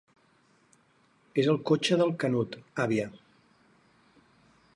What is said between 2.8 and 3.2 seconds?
àvia.